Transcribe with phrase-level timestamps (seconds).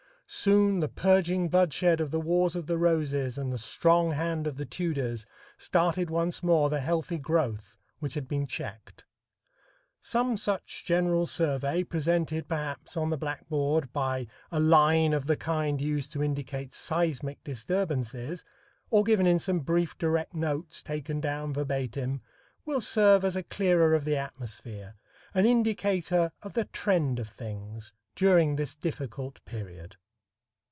[0.33, 4.55] Soon the purging bloodshed of the Wars of the Roses and the strong hand of
[4.55, 5.25] the Tudors
[5.57, 9.03] started once more the healthy growth which had been checked.
[9.99, 15.81] Some such general survey, presented, perhaps on the blackboard by a line of the kind
[15.81, 18.45] used to indicate seismic disturbances,
[18.89, 22.21] or given in some brief direct notes taken down verbatim,
[22.63, 24.95] will serve as a clearer of the atmosphere,
[25.33, 29.97] an indicator of the trend of things during this difficult period.